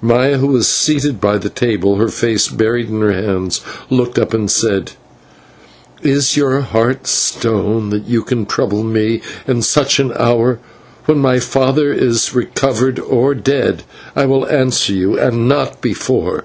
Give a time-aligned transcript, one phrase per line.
[0.00, 4.32] Maya, who was seated by the table, her face buried in her hands, looked up
[4.32, 4.92] and said:
[6.00, 10.60] "Is your heart stone that you can trouble me in such an hour?
[11.06, 13.82] When my father is recovered, or dead,
[14.14, 16.44] I will answer you, and not before."